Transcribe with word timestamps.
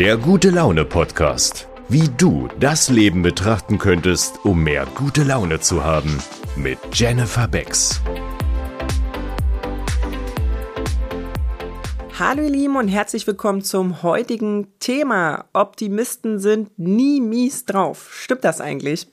Der 0.00 0.16
gute 0.16 0.48
Laune 0.48 0.86
Podcast. 0.86 1.68
Wie 1.90 2.08
du 2.16 2.48
das 2.58 2.88
Leben 2.88 3.20
betrachten 3.20 3.76
könntest, 3.76 4.42
um 4.46 4.64
mehr 4.64 4.86
gute 4.94 5.24
Laune 5.24 5.60
zu 5.60 5.84
haben. 5.84 6.22
Mit 6.56 6.78
Jennifer 6.94 7.46
Becks. 7.46 8.00
Hallo 12.18 12.44
ihr 12.44 12.48
Lieben 12.48 12.76
und 12.76 12.88
herzlich 12.88 13.26
willkommen 13.26 13.60
zum 13.60 14.02
heutigen 14.02 14.68
Thema. 14.78 15.44
Optimisten 15.52 16.38
sind 16.38 16.78
nie 16.78 17.20
mies 17.20 17.66
drauf. 17.66 18.08
Stimmt 18.10 18.44
das 18.44 18.62
eigentlich? 18.62 19.06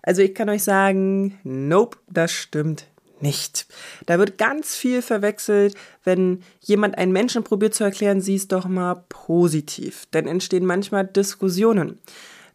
Also 0.00 0.22
ich 0.22 0.34
kann 0.34 0.48
euch 0.48 0.62
sagen, 0.62 1.38
nope, 1.44 1.98
das 2.08 2.32
stimmt 2.32 2.86
nicht. 3.22 3.66
Da 4.06 4.18
wird 4.18 4.38
ganz 4.38 4.74
viel 4.74 5.02
verwechselt, 5.02 5.74
wenn 6.04 6.42
jemand 6.60 6.98
einen 6.98 7.12
Menschen 7.12 7.44
probiert 7.44 7.74
zu 7.74 7.84
erklären, 7.84 8.20
sieh 8.20 8.36
es 8.36 8.48
doch 8.48 8.66
mal 8.66 9.04
positiv. 9.08 10.06
Dann 10.10 10.26
entstehen 10.26 10.66
manchmal 10.66 11.06
Diskussionen. 11.06 11.98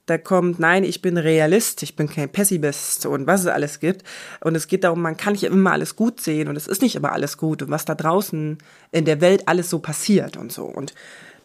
Da 0.05 0.19
kommt, 0.19 0.59
nein, 0.59 0.83
ich 0.83 1.01
bin 1.01 1.17
Realist, 1.17 1.81
ich 1.81 1.95
bin 1.95 2.07
kein 2.07 2.29
Pessimist 2.29 3.07
und 3.07 3.25
was 3.25 3.41
es 3.41 3.47
alles 3.47 3.79
gibt. 3.79 4.03
Und 4.41 4.55
es 4.55 4.67
geht 4.67 4.83
darum, 4.83 5.01
man 5.01 5.17
kann 5.17 5.33
nicht 5.33 5.43
immer 5.43 5.71
alles 5.71 5.95
gut 5.95 6.21
sehen 6.21 6.47
und 6.47 6.55
es 6.55 6.67
ist 6.67 6.83
nicht 6.83 6.95
immer 6.95 7.11
alles 7.11 7.37
gut 7.37 7.63
und 7.63 7.71
was 7.71 7.85
da 7.85 7.95
draußen 7.95 8.59
in 8.91 9.05
der 9.05 9.19
Welt 9.21 9.47
alles 9.47 9.69
so 9.69 9.79
passiert 9.79 10.37
und 10.37 10.51
so. 10.51 10.65
Und 10.65 10.93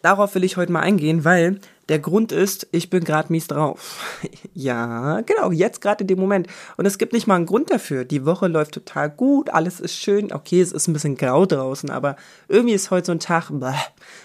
darauf 0.03 0.35
will 0.35 0.43
ich 0.43 0.57
heute 0.57 0.71
mal 0.71 0.81
eingehen, 0.81 1.25
weil 1.25 1.59
der 1.91 1.99
Grund 1.99 2.31
ist, 2.31 2.69
ich 2.71 2.89
bin 2.89 3.03
gerade 3.03 3.33
mies 3.33 3.47
drauf. 3.47 4.17
ja, 4.53 5.19
genau, 5.21 5.51
jetzt 5.51 5.81
gerade 5.81 6.03
in 6.03 6.07
dem 6.07 6.19
Moment. 6.19 6.47
Und 6.77 6.85
es 6.85 6.97
gibt 6.97 7.11
nicht 7.11 7.27
mal 7.27 7.35
einen 7.35 7.45
Grund 7.45 7.69
dafür. 7.69 8.05
Die 8.05 8.25
Woche 8.25 8.47
läuft 8.47 8.73
total 8.73 9.09
gut, 9.09 9.49
alles 9.49 9.81
ist 9.81 9.97
schön. 9.97 10.31
Okay, 10.31 10.61
es 10.61 10.71
ist 10.71 10.87
ein 10.87 10.93
bisschen 10.93 11.17
grau 11.17 11.45
draußen, 11.45 11.89
aber 11.89 12.15
irgendwie 12.47 12.75
ist 12.75 12.91
heute 12.91 13.07
so 13.07 13.11
ein 13.11 13.19
Tag. 13.19 13.49
Bäh. 13.51 13.73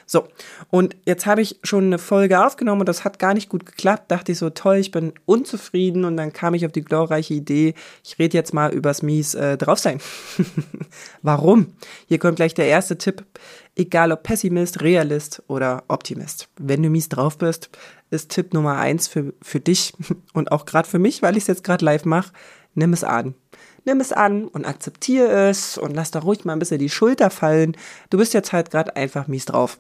So, 0.06 0.28
und 0.70 0.95
jetzt 1.06 1.26
habe 1.26 1.40
ich 1.40 1.58
schon 1.64 1.86
eine 1.86 1.98
Folge 1.98 2.46
aufgenommen 2.46 2.82
und 2.82 2.88
das 2.88 3.04
hat 3.04 3.18
gar 3.18 3.34
nicht 3.34 3.48
gut 3.48 3.66
geklappt. 3.66 4.12
Dachte 4.12 4.30
ich 4.30 4.38
so, 4.38 4.51
toll, 4.51 4.76
ich 4.76 4.92
bin 4.92 5.12
unzufrieden 5.24 6.04
und 6.04 6.16
dann 6.16 6.32
kam 6.32 6.54
ich 6.54 6.64
auf 6.66 6.73
die 6.73 6.84
glorreiche 6.84 7.34
Idee, 7.34 7.74
ich 8.04 8.16
rede 8.20 8.36
jetzt 8.36 8.54
mal 8.54 8.73
übers 8.73 9.02
mies 9.02 9.34
äh, 9.34 9.56
drauf 9.56 9.80
sein. 9.80 9.98
Warum? 11.23 11.74
Hier 12.06 12.20
kommt 12.20 12.36
gleich 12.36 12.54
der 12.54 12.68
erste 12.68 12.96
Tipp 12.96 13.24
egal 13.77 14.10
ob 14.10 14.23
Pessimist, 14.23 14.82
Realist 14.82 15.43
oder 15.46 15.85
Optimist. 15.88 16.49
Wenn 16.59 16.82
du 16.82 16.88
mies 16.88 17.09
drauf 17.09 17.38
bist, 17.38 17.71
ist 18.10 18.30
Tipp 18.30 18.55
Nummer 18.55 18.79
eins 18.79 19.07
für, 19.07 19.35
für 19.43 19.60
dich 19.60 19.93
und 20.32 20.51
auch 20.51 20.65
gerade 20.65 20.88
für 20.88 20.99
mich, 20.99 21.23
weil 21.23 21.37
ich 21.37 21.45
es 21.45 21.49
jetzt 21.49 21.65
gerade 21.65 21.85
live 21.85 22.04
mache, 22.04 22.32
nimm 22.74 22.93
es 22.93 23.04
an. 23.04 23.35
Nimm 23.85 24.01
es 24.01 24.13
an 24.13 24.49
und 24.49 24.65
akzeptiere 24.65 25.49
es 25.49 25.79
und 25.79 25.95
lass 25.95 26.10
da 26.10 26.19
ruhig 26.19 26.45
mal 26.45 26.54
ein 26.54 26.59
bisschen 26.59 26.80
die 26.80 26.88
Schulter 26.88 27.30
fallen. 27.30 27.77
Du 28.10 28.19
bist 28.19 28.35
jetzt 28.35 28.52
halt 28.52 28.73
gerade 28.73 28.97
einfach 28.97 29.29
mies 29.29 29.45
drauf. 29.45 29.79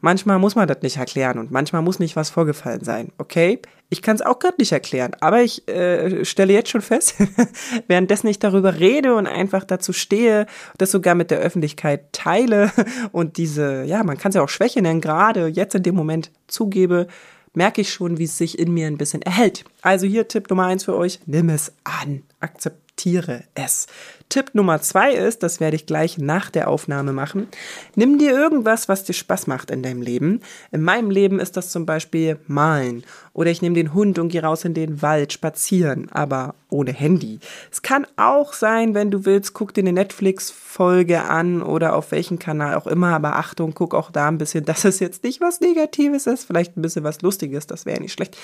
Manchmal 0.00 0.38
muss 0.38 0.54
man 0.54 0.68
das 0.68 0.82
nicht 0.82 0.96
erklären 0.96 1.38
und 1.38 1.50
manchmal 1.50 1.82
muss 1.82 1.98
nicht 1.98 2.14
was 2.14 2.30
vorgefallen 2.30 2.84
sein, 2.84 3.10
okay? 3.18 3.60
Ich 3.90 4.00
kann 4.00 4.14
es 4.14 4.22
auch 4.22 4.38
gerade 4.38 4.56
nicht 4.58 4.70
erklären, 4.70 5.12
aber 5.20 5.42
ich 5.42 5.66
äh, 5.66 6.24
stelle 6.24 6.52
jetzt 6.52 6.70
schon 6.70 6.82
fest, 6.82 7.14
währenddessen 7.88 8.28
ich 8.28 8.38
darüber 8.38 8.78
rede 8.78 9.14
und 9.14 9.26
einfach 9.26 9.64
dazu 9.64 9.92
stehe, 9.92 10.46
das 10.76 10.92
sogar 10.92 11.16
mit 11.16 11.30
der 11.30 11.38
Öffentlichkeit 11.38 12.12
teile 12.12 12.70
und 13.12 13.38
diese, 13.38 13.84
ja, 13.84 14.04
man 14.04 14.18
kann 14.18 14.28
es 14.28 14.36
ja 14.36 14.42
auch 14.42 14.48
Schwäche 14.48 14.82
nennen, 14.82 15.00
gerade 15.00 15.48
jetzt 15.48 15.74
in 15.74 15.82
dem 15.82 15.96
Moment 15.96 16.30
zugebe, 16.46 17.08
merke 17.54 17.80
ich 17.80 17.92
schon, 17.92 18.18
wie 18.18 18.24
es 18.24 18.38
sich 18.38 18.58
in 18.58 18.72
mir 18.72 18.86
ein 18.86 18.98
bisschen 18.98 19.22
erhält. 19.22 19.64
Also 19.82 20.06
hier 20.06 20.28
Tipp 20.28 20.48
Nummer 20.48 20.66
eins 20.66 20.84
für 20.84 20.96
euch, 20.96 21.18
nimm 21.26 21.48
es 21.48 21.72
an, 21.82 22.22
akzeptiere 22.38 23.42
es. 23.54 23.88
Tipp 24.28 24.50
Nummer 24.52 24.82
zwei 24.82 25.12
ist, 25.12 25.42
das 25.42 25.58
werde 25.58 25.76
ich 25.76 25.86
gleich 25.86 26.18
nach 26.18 26.50
der 26.50 26.68
Aufnahme 26.68 27.12
machen, 27.12 27.48
nimm 27.94 28.18
dir 28.18 28.32
irgendwas, 28.32 28.88
was 28.88 29.04
dir 29.04 29.14
Spaß 29.14 29.46
macht 29.46 29.70
in 29.70 29.82
deinem 29.82 30.02
Leben. 30.02 30.42
In 30.70 30.82
meinem 30.82 31.10
Leben 31.10 31.40
ist 31.40 31.56
das 31.56 31.70
zum 31.70 31.86
Beispiel 31.86 32.38
Malen 32.46 33.04
oder 33.32 33.50
ich 33.50 33.62
nehme 33.62 33.74
den 33.74 33.94
Hund 33.94 34.18
und 34.18 34.28
gehe 34.28 34.42
raus 34.42 34.64
in 34.64 34.74
den 34.74 35.00
Wald 35.00 35.32
spazieren, 35.32 36.10
aber 36.10 36.54
ohne 36.70 36.92
Handy. 36.92 37.38
Es 37.70 37.80
kann 37.80 38.06
auch 38.16 38.52
sein, 38.52 38.94
wenn 38.94 39.10
du 39.10 39.24
willst, 39.24 39.54
guck 39.54 39.72
dir 39.72 39.82
eine 39.82 39.92
Netflix-Folge 39.92 41.22
an 41.22 41.62
oder 41.62 41.94
auf 41.94 42.10
welchen 42.10 42.38
Kanal 42.38 42.74
auch 42.74 42.86
immer, 42.86 43.14
aber 43.14 43.36
Achtung, 43.36 43.72
guck 43.74 43.94
auch 43.94 44.10
da 44.10 44.28
ein 44.28 44.38
bisschen, 44.38 44.64
dass 44.66 44.84
es 44.84 45.00
jetzt 45.00 45.24
nicht 45.24 45.40
was 45.40 45.60
Negatives 45.60 46.26
ist, 46.26 46.44
vielleicht 46.44 46.76
ein 46.76 46.82
bisschen 46.82 47.04
was 47.04 47.22
Lustiges, 47.22 47.66
das 47.66 47.86
wäre 47.86 48.00
nicht 48.00 48.12
schlecht. 48.12 48.36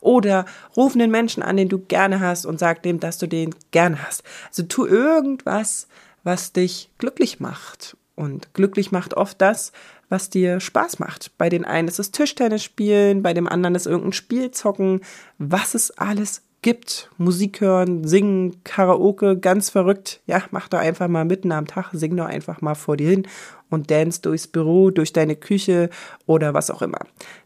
Oder 0.00 0.46
ruf 0.76 0.94
einen 0.94 1.10
Menschen 1.10 1.42
an, 1.42 1.56
den 1.56 1.68
du 1.68 1.78
gerne 1.78 2.18
hast 2.20 2.46
und 2.46 2.58
sag 2.58 2.82
dem, 2.82 3.00
dass 3.00 3.18
du 3.18 3.28
den 3.28 3.54
gerne 3.70 4.02
hast. 4.02 4.24
Also 4.48 4.64
tu 4.64 4.86
irgendwas 4.86 5.27
irgendwas, 5.28 5.88
was 6.24 6.52
dich 6.52 6.90
glücklich 6.98 7.40
macht. 7.40 7.96
Und 8.14 8.52
glücklich 8.54 8.90
macht 8.90 9.14
oft 9.14 9.40
das, 9.40 9.72
was 10.08 10.30
dir 10.30 10.58
Spaß 10.58 10.98
macht. 10.98 11.36
Bei 11.38 11.48
den 11.48 11.64
einen 11.64 11.86
ist 11.86 12.00
es 12.00 12.10
Tischtennis 12.10 12.64
spielen, 12.64 13.22
bei 13.22 13.32
dem 13.32 13.46
anderen 13.46 13.74
ist 13.74 13.86
irgendein 13.86 14.12
Spiel 14.12 14.50
zocken, 14.50 15.02
was 15.38 15.74
es 15.74 15.92
alles 15.92 16.42
gibt. 16.62 17.10
Musik 17.16 17.60
hören, 17.60 18.04
singen, 18.04 18.64
Karaoke, 18.64 19.38
ganz 19.38 19.70
verrückt. 19.70 20.20
Ja, 20.26 20.42
mach 20.50 20.66
doch 20.66 20.80
einfach 20.80 21.06
mal 21.06 21.24
mitten 21.24 21.52
am 21.52 21.68
Tag, 21.68 21.90
sing 21.92 22.16
doch 22.16 22.26
einfach 22.26 22.60
mal 22.60 22.74
vor 22.74 22.96
dir 22.96 23.10
hin 23.10 23.28
und 23.70 23.92
dance 23.92 24.20
durchs 24.22 24.48
Büro, 24.48 24.90
durch 24.90 25.12
deine 25.12 25.36
Küche 25.36 25.90
oder 26.26 26.54
was 26.54 26.70
auch 26.70 26.82
immer. 26.82 27.00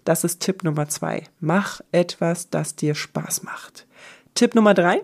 Das 0.04 0.24
ist 0.24 0.40
Tipp 0.40 0.64
Nummer 0.64 0.88
zwei. 0.88 1.24
Mach 1.40 1.82
etwas, 1.90 2.48
das 2.48 2.76
dir 2.76 2.94
Spaß 2.94 3.42
macht. 3.42 3.86
Tipp 4.34 4.54
Nummer 4.54 4.72
drei. 4.72 5.02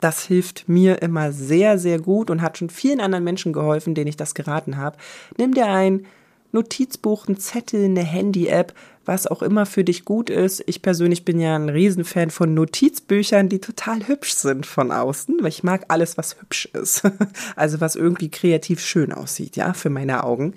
Das 0.00 0.24
hilft 0.24 0.68
mir 0.68 1.02
immer 1.02 1.32
sehr, 1.32 1.78
sehr 1.78 2.00
gut 2.00 2.30
und 2.30 2.42
hat 2.42 2.58
schon 2.58 2.70
vielen 2.70 3.00
anderen 3.00 3.24
Menschen 3.24 3.52
geholfen, 3.52 3.94
denen 3.94 4.08
ich 4.08 4.16
das 4.16 4.34
geraten 4.34 4.76
habe. 4.76 4.96
Nimm 5.36 5.54
dir 5.54 5.66
ein 5.66 6.06
Notizbuch, 6.52 7.28
ein 7.28 7.36
Zettel, 7.36 7.84
eine 7.84 8.02
Handy-App, 8.02 8.72
was 9.04 9.26
auch 9.26 9.42
immer 9.42 9.66
für 9.66 9.84
dich 9.84 10.04
gut 10.04 10.30
ist. 10.30 10.62
Ich 10.66 10.82
persönlich 10.82 11.24
bin 11.24 11.40
ja 11.40 11.56
ein 11.56 11.68
Riesenfan 11.68 12.30
von 12.30 12.54
Notizbüchern, 12.54 13.48
die 13.48 13.60
total 13.60 14.06
hübsch 14.06 14.34
sind 14.34 14.66
von 14.66 14.92
außen, 14.92 15.38
weil 15.40 15.48
ich 15.48 15.62
mag 15.62 15.86
alles, 15.88 16.16
was 16.16 16.36
hübsch 16.40 16.66
ist. 16.72 17.02
Also 17.56 17.80
was 17.80 17.96
irgendwie 17.96 18.30
kreativ 18.30 18.80
schön 18.80 19.12
aussieht, 19.12 19.56
ja, 19.56 19.72
für 19.72 19.90
meine 19.90 20.24
Augen. 20.24 20.54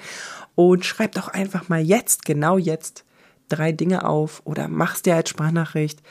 Und 0.55 0.85
schreib 0.85 1.13
doch 1.13 1.29
einfach 1.29 1.69
mal 1.69 1.81
jetzt, 1.81 2.25
genau 2.25 2.57
jetzt, 2.57 3.05
drei 3.49 3.71
Dinge 3.71 4.05
auf 4.05 4.41
oder 4.45 4.67
mach's 4.67 5.01
dir 5.01 5.15
als 5.15 5.29
Sprachnachricht, 5.29 6.01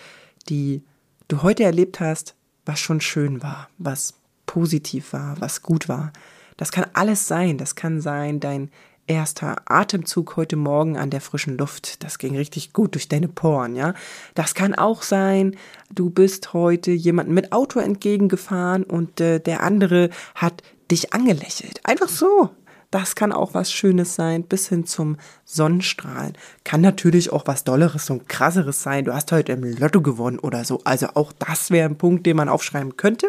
die 0.49 0.83
du 1.29 1.43
heute 1.43 1.63
erlebt 1.63 2.01
hast, 2.01 2.35
was 2.65 2.81
schon 2.81 3.01
schön 3.01 3.43
war, 3.43 3.69
was 3.79 4.15
positiv 4.47 5.13
war, 5.13 5.41
was 5.41 5.63
gut 5.63 5.89
war. 5.89 6.13
Das 6.57 6.73
kann 6.73 6.87
alles 6.93 7.27
sein. 7.27 7.57
Das 7.57 7.75
kann 7.75 8.01
sein 8.01 8.41
dein 8.41 8.71
erster 9.07 9.63
Atemzug 9.65 10.37
heute 10.37 10.57
Morgen 10.57 10.97
an 10.97 11.11
der 11.11 11.21
frischen 11.21 11.59
Luft. 11.59 12.05
Das 12.05 12.19
ging 12.19 12.37
richtig 12.37 12.73
gut 12.73 12.95
durch 12.95 13.09
deine 13.09 13.29
Poren, 13.29 13.75
ja. 13.75 13.95
Das 14.35 14.55
kann 14.55 14.75
auch 14.75 15.03
sein, 15.03 15.57
du 15.93 16.11
bist 16.11 16.53
heute 16.53 16.93
jemandem 16.93 17.35
mit 17.35 17.51
Auto 17.51 17.81
entgegengefahren 17.81 18.85
und 18.85 19.21
äh, 19.21 19.41
der 19.41 19.63
andere 19.63 20.11
hat 20.37 20.63
dich 20.91 21.13
angelächelt. 21.13 21.81
Einfach 21.85 22.09
so. 22.09 22.51
Das 22.91 23.15
kann 23.15 23.33
auch 23.33 23.55
was 23.55 23.73
Schönes 23.73 24.17
sein, 24.17 24.43
bis 24.43 24.69
hin 24.69 24.85
zum 24.85 25.17
Sonnenstrahlen. 25.45 26.33
Kann 26.65 26.81
natürlich 26.81 27.33
auch 27.33 27.47
was 27.47 27.63
Dolleres 27.63 28.11
und 28.11 28.29
Krasseres 28.29 28.83
sein. 28.83 29.05
Du 29.05 29.15
hast 29.15 29.31
heute 29.31 29.53
im 29.53 29.63
Lotto 29.63 30.01
gewonnen 30.01 30.41
oder 30.41 30.65
so. 30.65 30.81
Also 30.85 31.09
auch 31.15 31.33
das 31.33 31.71
wäre 31.71 31.89
ein 31.89 31.99
Punkt, 31.99 32.27
den 32.27 32.37
man 32.37 32.49
aufschreiben 32.49 32.97
könnte. 32.97 33.29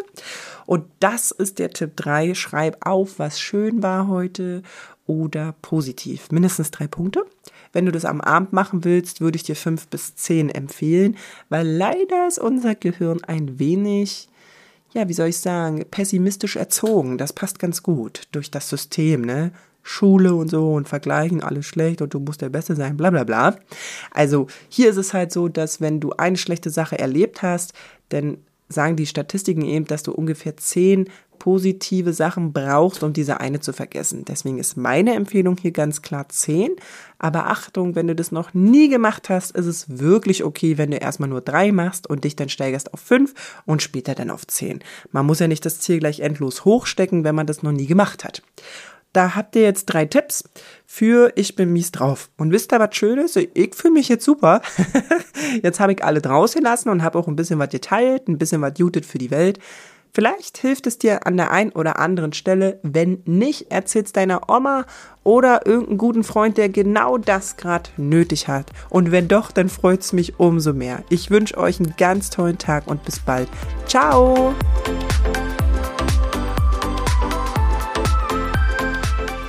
Und 0.66 0.84
das 0.98 1.30
ist 1.30 1.60
der 1.60 1.70
Tipp 1.70 1.92
3. 1.96 2.34
Schreib 2.34 2.84
auf, 2.84 3.20
was 3.20 3.40
schön 3.40 3.82
war 3.82 4.08
heute 4.08 4.62
oder 5.06 5.54
positiv. 5.62 6.30
Mindestens 6.30 6.70
drei 6.70 6.86
Punkte. 6.86 7.24
Wenn 7.72 7.86
du 7.86 7.92
das 7.92 8.04
am 8.04 8.20
Abend 8.20 8.52
machen 8.52 8.84
willst, 8.84 9.20
würde 9.20 9.36
ich 9.36 9.42
dir 9.44 9.56
fünf 9.56 9.88
bis 9.88 10.14
zehn 10.14 10.50
empfehlen, 10.50 11.16
weil 11.48 11.66
leider 11.66 12.28
ist 12.28 12.38
unser 12.38 12.74
Gehirn 12.74 13.22
ein 13.24 13.58
wenig 13.58 14.28
ja, 14.92 15.08
wie 15.08 15.14
soll 15.14 15.28
ich 15.28 15.38
sagen, 15.38 15.84
pessimistisch 15.90 16.56
erzogen. 16.56 17.18
Das 17.18 17.32
passt 17.32 17.58
ganz 17.58 17.82
gut 17.82 18.22
durch 18.32 18.50
das 18.50 18.68
System, 18.68 19.22
ne? 19.22 19.52
Schule 19.84 20.34
und 20.34 20.48
so 20.48 20.74
und 20.74 20.88
vergleichen, 20.88 21.42
alles 21.42 21.66
schlecht 21.66 22.02
und 22.02 22.14
du 22.14 22.20
musst 22.20 22.40
der 22.40 22.50
Beste 22.50 22.76
sein, 22.76 22.96
bla 22.96 23.10
bla 23.10 23.24
bla. 23.24 23.56
Also 24.12 24.46
hier 24.68 24.90
ist 24.90 24.96
es 24.96 25.12
halt 25.12 25.32
so, 25.32 25.48
dass 25.48 25.80
wenn 25.80 25.98
du 25.98 26.12
eine 26.12 26.36
schlechte 26.36 26.70
Sache 26.70 26.98
erlebt 26.98 27.42
hast, 27.42 27.72
dann 28.10 28.38
sagen 28.68 28.96
die 28.96 29.06
Statistiken 29.06 29.62
eben, 29.62 29.86
dass 29.86 30.04
du 30.04 30.12
ungefähr 30.12 30.56
zehn 30.56 31.08
positive 31.42 32.12
Sachen 32.12 32.52
brauchst, 32.52 33.02
um 33.02 33.12
diese 33.12 33.40
eine 33.40 33.58
zu 33.58 33.72
vergessen. 33.72 34.24
Deswegen 34.24 34.58
ist 34.58 34.76
meine 34.76 35.14
Empfehlung 35.14 35.56
hier 35.60 35.72
ganz 35.72 36.00
klar 36.00 36.28
10. 36.28 36.76
Aber 37.18 37.48
Achtung, 37.48 37.96
wenn 37.96 38.06
du 38.06 38.14
das 38.14 38.30
noch 38.30 38.54
nie 38.54 38.88
gemacht 38.88 39.28
hast, 39.28 39.50
ist 39.56 39.66
es 39.66 39.98
wirklich 39.98 40.44
okay, 40.44 40.78
wenn 40.78 40.92
du 40.92 40.98
erstmal 40.98 41.28
nur 41.28 41.40
drei 41.40 41.72
machst 41.72 42.08
und 42.08 42.22
dich 42.22 42.36
dann 42.36 42.48
steigerst 42.48 42.94
auf 42.94 43.00
fünf 43.00 43.34
und 43.66 43.82
später 43.82 44.14
dann 44.14 44.30
auf 44.30 44.46
10. 44.46 44.84
Man 45.10 45.26
muss 45.26 45.40
ja 45.40 45.48
nicht 45.48 45.66
das 45.66 45.80
Ziel 45.80 45.98
gleich 45.98 46.20
endlos 46.20 46.64
hochstecken, 46.64 47.24
wenn 47.24 47.34
man 47.34 47.48
das 47.48 47.64
noch 47.64 47.72
nie 47.72 47.86
gemacht 47.86 48.22
hat. 48.22 48.44
Da 49.12 49.34
habt 49.34 49.56
ihr 49.56 49.62
jetzt 49.62 49.86
drei 49.86 50.04
Tipps 50.06 50.44
für 50.86 51.32
Ich 51.34 51.56
bin 51.56 51.72
mies 51.72 51.90
drauf. 51.90 52.30
Und 52.38 52.52
wisst 52.52 52.72
ihr, 52.72 52.78
was 52.78 52.94
Schönes? 52.94 53.34
Ich 53.34 53.74
fühle 53.74 53.94
mich 53.94 54.08
jetzt 54.08 54.24
super. 54.24 54.62
jetzt 55.62 55.80
habe 55.80 55.92
ich 55.92 56.04
alle 56.04 56.22
draußen 56.22 56.62
lassen 56.62 56.88
und 56.88 57.02
habe 57.02 57.18
auch 57.18 57.26
ein 57.26 57.36
bisschen 57.36 57.58
was 57.58 57.70
geteilt, 57.70 58.28
ein 58.28 58.38
bisschen 58.38 58.62
was 58.62 58.74
jutet 58.78 59.04
für 59.04 59.18
die 59.18 59.32
Welt. 59.32 59.58
Vielleicht 60.14 60.58
hilft 60.58 60.86
es 60.86 60.98
dir 60.98 61.26
an 61.26 61.38
der 61.38 61.50
einen 61.52 61.72
oder 61.72 61.98
anderen 61.98 62.34
Stelle. 62.34 62.78
Wenn 62.82 63.22
nicht, 63.24 63.70
erzähl's 63.70 64.12
deiner 64.12 64.50
Oma 64.50 64.84
oder 65.24 65.66
irgendeinen 65.66 65.96
guten 65.96 66.22
Freund, 66.22 66.58
der 66.58 66.68
genau 66.68 67.16
das 67.16 67.56
gerade 67.56 67.88
nötig 67.96 68.46
hat. 68.46 68.70
Und 68.90 69.10
wenn 69.10 69.26
doch, 69.26 69.52
dann 69.52 69.70
freut's 69.70 70.12
mich 70.12 70.38
umso 70.38 70.74
mehr. 70.74 71.02
Ich 71.08 71.30
wünsche 71.30 71.56
euch 71.56 71.80
einen 71.80 71.94
ganz 71.96 72.28
tollen 72.28 72.58
Tag 72.58 72.88
und 72.88 73.02
bis 73.04 73.20
bald. 73.20 73.48
Ciao! 73.86 74.54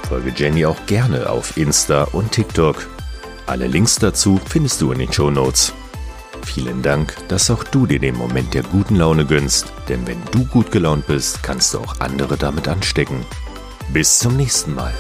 Folge 0.07 0.31
Jenny 0.33 0.65
auch 0.65 0.86
gerne 0.86 1.30
auf 1.30 1.57
Insta 1.57 2.06
und 2.13 2.31
TikTok. 2.31 2.88
Alle 3.48 3.68
Links 3.68 3.98
dazu 3.98 4.39
findest 4.48 4.80
du 4.80 4.94
in 4.94 5.00
den 5.00 5.12
Show 5.12 5.30
Notes. 5.30 5.74
Vielen 6.53 6.83
Dank, 6.83 7.15
dass 7.29 7.50
auch 7.50 7.63
du 7.63 7.88
dir 7.88 7.97
den 7.97 8.15
Moment 8.15 8.53
der 8.53 8.61
guten 8.61 8.95
Laune 8.97 9.25
gönnst, 9.25 9.73
denn 9.89 10.05
wenn 10.05 10.21
du 10.31 10.45
gut 10.45 10.71
gelaunt 10.71 11.07
bist, 11.07 11.41
kannst 11.41 11.73
du 11.73 11.79
auch 11.79 12.00
andere 12.00 12.38
damit 12.38 12.67
anstecken. 12.67 13.25
Bis 13.91 14.19
zum 14.19 14.38
nächsten 14.38 14.75
Mal. 14.75 14.94